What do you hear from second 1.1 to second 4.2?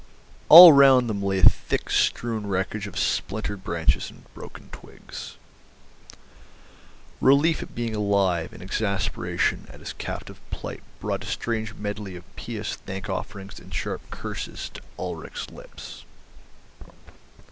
lay a thick strewn wreckage of splintered branches